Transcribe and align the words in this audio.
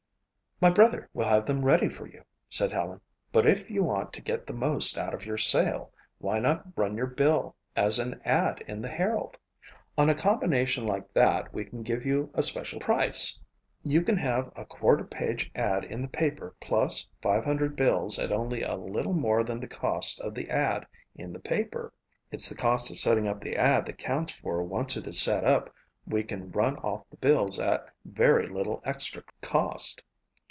"My 0.63 0.69
brother 0.69 1.09
will 1.11 1.25
have 1.27 1.47
them 1.47 1.65
ready 1.65 1.89
for 1.89 2.05
you," 2.05 2.23
said 2.47 2.71
Helen, 2.71 3.01
"but 3.31 3.47
if 3.47 3.71
you 3.71 3.83
want 3.83 4.13
to 4.13 4.21
get 4.21 4.45
the 4.45 4.53
most 4.53 4.95
out 4.95 5.11
of 5.11 5.25
your 5.25 5.39
sale, 5.39 5.91
why 6.19 6.37
not 6.37 6.63
run 6.77 6.95
your 6.95 7.07
bill 7.07 7.55
as 7.75 7.97
an 7.97 8.21
ad 8.23 8.61
in 8.67 8.79
the 8.83 8.87
Herald. 8.87 9.37
On 9.97 10.07
a 10.07 10.13
combination 10.13 10.85
like 10.85 11.11
that 11.15 11.51
we 11.51 11.65
can 11.65 11.81
give 11.81 12.05
you 12.05 12.29
a 12.35 12.43
special 12.43 12.79
price. 12.79 13.39
You 13.81 14.03
can 14.03 14.17
have 14.17 14.51
a 14.55 14.63
quarter 14.63 15.03
page 15.03 15.49
ad 15.55 15.83
in 15.83 16.03
the 16.03 16.07
paper 16.07 16.53
plus 16.61 17.07
500 17.23 17.75
bills 17.75 18.19
at 18.19 18.31
only 18.31 18.61
a 18.61 18.75
little 18.75 19.13
more 19.15 19.43
than 19.43 19.61
the 19.61 19.67
cost 19.67 20.19
of 20.19 20.35
the 20.35 20.47
ad 20.51 20.85
in 21.15 21.33
the 21.33 21.39
paper. 21.39 21.91
It's 22.31 22.47
the 22.49 22.55
cost 22.55 22.91
of 22.91 22.99
setting 22.99 23.25
up 23.27 23.41
the 23.41 23.55
ad 23.57 23.87
that 23.87 23.97
counts 23.97 24.33
for 24.33 24.61
once 24.61 24.95
it 24.95 25.07
is 25.07 25.19
set 25.19 25.43
up 25.43 25.73
we 26.05 26.23
can 26.23 26.51
run 26.51 26.75
off 26.77 27.07
the 27.09 27.17
bills 27.17 27.59
at 27.59 27.83
very 28.05 28.45
little 28.47 28.83
extra 28.85 29.23
cost." 29.41 30.03